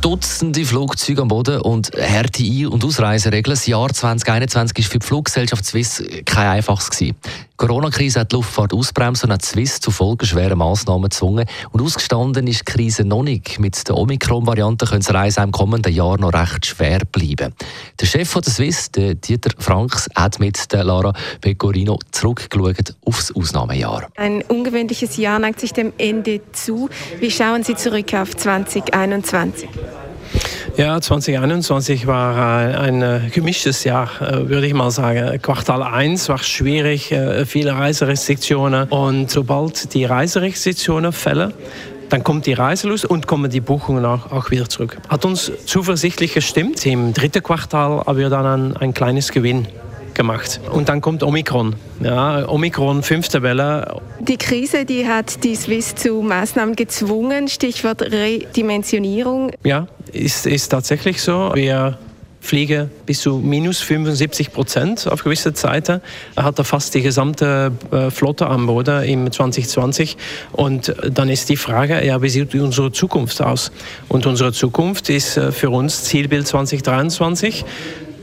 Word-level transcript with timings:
Dutzende 0.00 0.64
Flugzeuge 0.64 1.22
am 1.22 1.28
Boden 1.28 1.60
und 1.60 1.90
harte 2.00 2.44
Ein- 2.44 2.68
und 2.68 2.84
Ausreiseregeln. 2.84 3.54
Das 3.54 3.66
Jahr 3.66 3.92
2021 3.92 4.86
war 4.86 4.90
für 4.92 4.98
die 5.00 5.06
Fluggesellschaft 5.06 5.64
Swiss 5.64 6.02
kein 6.24 6.50
einfaches. 6.50 6.90
Die 6.90 7.14
Corona-Krise 7.56 8.20
hat 8.20 8.30
die 8.30 8.36
Luftfahrt 8.36 8.72
ausbremsen 8.72 9.28
und 9.28 9.34
hat 9.34 9.44
Swiss 9.44 9.80
zu 9.80 9.90
folgenschweren 9.90 10.56
Massnahmen 10.56 11.10
gezwungen. 11.10 11.46
Und 11.72 11.82
ausgestanden 11.82 12.46
ist 12.46 12.60
die 12.60 12.72
Krise 12.72 13.04
noch 13.04 13.24
nicht. 13.24 13.58
Mit 13.58 13.88
der 13.88 13.96
Omikron-Variante 13.96 14.86
können 14.86 15.00
das 15.00 15.12
Reisen 15.12 15.42
im 15.42 15.50
kommenden 15.50 15.92
Jahr 15.92 16.16
noch 16.20 16.32
recht 16.32 16.66
schwer 16.66 17.00
bleiben. 17.10 17.52
Der 18.00 18.06
Chef 18.06 18.30
von 18.30 18.42
der 18.42 18.52
Swiss, 18.52 18.92
der 18.92 19.16
Dieter 19.16 19.50
Franks, 19.58 20.08
hat 20.14 20.38
mit 20.38 20.72
der 20.72 20.84
Lara 20.84 21.12
Pecorino 21.40 21.98
zurückgeschaut 22.12 22.94
aufs 23.04 23.34
Ausnahmejahr. 23.34 24.06
Ein 24.16 24.42
ungewöhnliches 24.42 25.16
Jahr 25.16 25.40
neigt 25.40 25.58
sich 25.58 25.72
dem 25.72 25.92
Ende 25.98 26.40
zu. 26.52 26.88
Wie 27.18 27.32
schauen 27.32 27.64
Sie 27.64 27.74
zurück 27.74 28.14
auf 28.14 28.36
2021? 28.36 29.68
Ja, 30.78 31.00
2021 31.00 32.06
war 32.06 32.78
ein 32.78 33.02
äh, 33.02 33.20
gemischtes 33.34 33.82
Jahr, 33.82 34.10
äh, 34.22 34.48
würde 34.48 34.68
ich 34.68 34.74
mal 34.74 34.92
sagen. 34.92 35.42
Quartal 35.42 35.82
1 35.82 36.28
war 36.28 36.38
schwierig, 36.38 37.10
äh, 37.10 37.44
viele 37.46 37.72
Reiserestriktionen. 37.72 38.86
Und 38.88 39.28
sobald 39.28 39.92
die 39.92 40.04
Reiserestriktionen 40.04 41.10
fällen, 41.10 41.52
dann 42.10 42.22
kommt 42.22 42.46
die 42.46 42.52
Reiselust 42.52 43.06
und 43.06 43.26
kommen 43.26 43.50
die 43.50 43.60
Buchungen 43.60 44.04
auch, 44.04 44.30
auch, 44.30 44.52
wieder 44.52 44.68
zurück. 44.68 44.98
Hat 45.08 45.24
uns 45.24 45.50
zuversichtlich 45.66 46.34
gestimmt. 46.34 46.86
Im 46.86 47.12
dritten 47.12 47.42
Quartal 47.42 48.04
haben 48.06 48.16
wir 48.16 48.30
dann 48.30 48.46
ein, 48.46 48.76
ein 48.76 48.94
kleines 48.94 49.32
Gewinn 49.32 49.66
gemacht. 50.14 50.60
Und 50.70 50.88
dann 50.88 51.00
kommt 51.00 51.24
Omikron. 51.24 51.74
Ja, 52.00 52.48
Omikron, 52.48 53.02
fünfte 53.02 53.42
Welle. 53.42 54.00
Die 54.20 54.36
Krise, 54.36 54.84
die 54.84 55.08
hat 55.08 55.42
die 55.42 55.56
Swiss 55.56 55.96
zu 55.96 56.22
Maßnahmen 56.22 56.76
gezwungen. 56.76 57.48
Stichwort 57.48 58.02
Redimensionierung. 58.02 59.50
Ja, 59.64 59.88
ist, 60.12 60.46
ist 60.46 60.68
tatsächlich 60.68 61.22
so. 61.22 61.52
Wir 61.54 61.98
fliegen 62.40 62.90
bis 63.04 63.20
zu 63.20 63.38
minus 63.38 63.80
75 63.80 64.52
Prozent 64.52 65.08
auf 65.08 65.22
gewisse 65.24 65.52
Zeiten. 65.52 66.00
Er 66.36 66.44
hat 66.44 66.64
fast 66.66 66.94
die 66.94 67.02
gesamte 67.02 67.72
äh, 67.90 68.10
Flotte 68.10 68.46
am 68.46 68.66
Boden 68.66 69.04
im 69.04 69.30
2020. 69.30 70.16
Und 70.52 70.94
dann 71.10 71.28
ist 71.28 71.48
die 71.48 71.56
Frage, 71.56 72.04
ja, 72.06 72.22
wie 72.22 72.28
sieht 72.28 72.54
unsere 72.54 72.92
Zukunft 72.92 73.42
aus? 73.42 73.72
Und 74.08 74.26
unsere 74.26 74.52
Zukunft 74.52 75.10
ist 75.10 75.36
äh, 75.36 75.52
für 75.52 75.70
uns 75.70 76.04
Zielbild 76.04 76.46
2023 76.46 77.64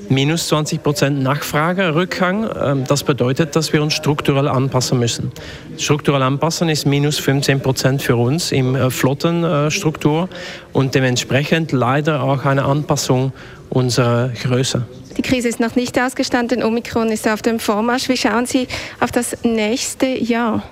minus 0.10 0.48
20 0.48 0.84
Prozent 0.84 1.24
Nachfragerückgang. 1.24 2.50
Ähm, 2.62 2.84
das 2.88 3.04
bedeutet, 3.04 3.56
dass 3.56 3.74
wir 3.74 3.82
uns 3.82 3.94
strukturell 3.94 4.48
anpassen 4.48 5.00
müssen. 5.00 5.32
Strukturell 5.78 6.22
anpassen 6.22 6.70
ist 6.70 6.86
minus 6.86 7.20
15 7.20 7.62
Prozent 7.62 8.02
für 8.02 8.16
uns 8.16 8.52
im 8.52 8.76
äh, 8.76 8.90
Flottenstruktur 8.90 10.30
und 10.74 10.96
dementsprechend 10.96 11.72
leider 11.72 12.24
auch 12.24 12.46
eine 12.46 12.66
Anpassung 12.66 13.34
unserer 13.70 14.30
Größe. 14.30 14.86
Die 15.18 15.22
Krise 15.22 15.48
ist 15.48 15.60
noch 15.60 15.76
nicht 15.76 16.00
ausgestanden, 16.00 16.64
Omikron 16.64 17.10
ist 17.10 17.28
auf 17.28 17.42
dem 17.42 17.60
Vormarsch. 17.60 18.10
Wie 18.10 18.18
schauen 18.18 18.46
Sie 18.46 18.68
auf 19.00 19.12
das 19.12 19.44
nächste 19.44 20.08
Jahr? 20.08 20.64